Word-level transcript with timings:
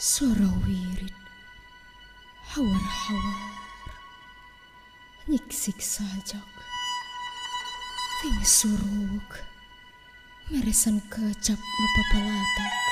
Suara 0.00 0.48
wirid 0.64 1.12
Hawar-hawar. 2.56 3.52
Nyiksik 5.28 5.76
sajak. 5.76 6.48
Ting 8.22 8.40
suruk. 8.40 9.44
Meresan 10.48 11.04
kecap 11.12 11.60
lupa 11.60 12.02
palatak 12.16 12.89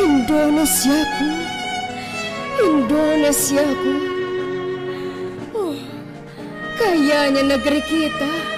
Indonesiaku 0.00 1.28
Indonesiaku 2.64 3.94
Oh 5.52 5.76
kayanya 6.80 7.42
negeri 7.44 7.84
kita 7.84 8.56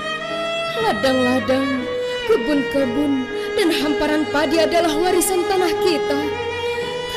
Ladang-ladang, 0.79 1.83
kebun-kebun, 2.31 3.27
dan 3.59 3.69
hamparan 3.83 4.23
padi 4.31 4.63
adalah 4.63 4.95
warisan 4.95 5.43
tanah 5.51 5.75
kita. 5.83 6.21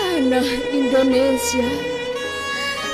Tanah 0.02 0.48
Indonesia. 0.74 1.70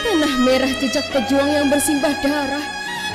Tanah 0.04 0.34
merah 0.44 0.68
jejak 0.84 1.08
pejuang 1.16 1.48
yang 1.56 1.72
bersimbah 1.72 2.12
darah, 2.20 2.68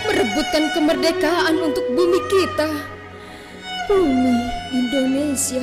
merebutkan 0.09 0.73
kemerdekaan 0.73 1.61
untuk 1.61 1.85
bumi 1.93 2.21
kita. 2.33 3.02
Bumi 3.91 4.39
Indonesia. 4.71 5.59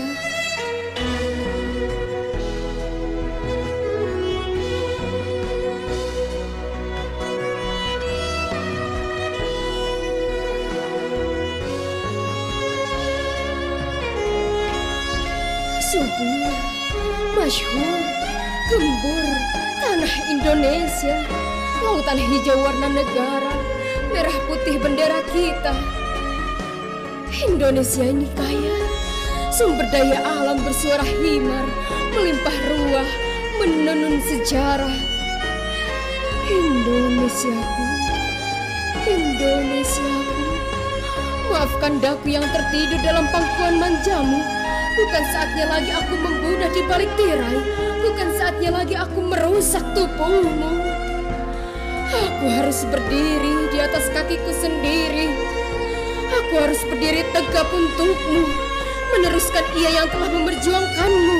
subur, 15.89 16.53
masyhur, 17.33 18.01
gembur, 18.69 19.27
tanah 19.81 20.13
Indonesia, 20.29 21.17
lautan 21.81 22.19
hijau 22.21 22.61
warna 22.61 22.93
negara, 22.93 23.55
merah 24.13 24.37
putih 24.45 24.77
bendera 24.77 25.25
kita. 25.33 25.98
Indonesia 27.39 28.03
ini 28.03 28.27
kaya, 28.35 28.75
sumber 29.55 29.87
daya 29.95 30.19
alam 30.27 30.59
bersuara 30.59 31.07
himar, 31.07 31.63
melimpah 32.11 32.57
ruah, 32.67 33.09
menenun 33.63 34.19
sejarah. 34.27 34.91
Indonesiaku, 36.51 37.85
Indonesiaku, 39.07 40.43
maafkan 41.47 42.03
daku 42.03 42.27
yang 42.27 42.43
tertidur 42.43 42.99
dalam 43.07 43.23
pangkuan 43.31 43.79
manjamu. 43.79 44.43
Bukan 44.99 45.23
saatnya 45.31 45.65
lagi 45.71 45.95
aku 45.95 46.19
membunuh 46.19 46.67
di 46.75 46.81
balik 46.91 47.07
tirai. 47.15 47.59
Bukan 48.03 48.35
saatnya 48.35 48.83
lagi 48.83 48.99
aku 48.99 49.23
merusak 49.23 49.85
tubuhmu. 49.95 50.75
Aku 52.09 52.45
harus 52.51 52.83
berdiri 52.83 53.71
di 53.71 53.79
atas 53.79 54.11
kakiku 54.11 54.51
sendiri. 54.51 55.58
Aku 56.49 56.65
harus 56.65 56.81
berdiri 56.81 57.21
tegap 57.29 57.69
untukmu. 57.69 58.41
Meneruskan 59.13 59.61
ia 59.77 60.01
yang 60.01 60.09
telah 60.09 60.33
memperjuangkanmu. 60.33 61.37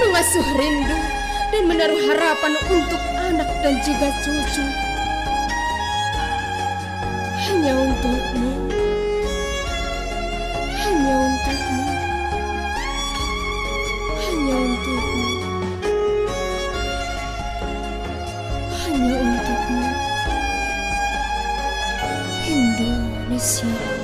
Mengasuh 0.00 0.48
rindu 0.56 0.96
dan 1.52 1.68
menaruh 1.68 2.00
harapan 2.08 2.56
untuk 2.72 2.96
anak 3.20 3.52
dan 3.60 3.76
juga 3.84 4.08
cucu. 4.24 4.64
Hanya 7.36 7.72
untukmu. 7.76 8.52
Hanya 10.72 11.14
untukmu 11.20 11.84
hanya 14.24 14.56
untukmu, 14.56 15.28
hanya 18.72 19.14
untukmu, 19.20 19.84
Indonesia. 22.48 23.95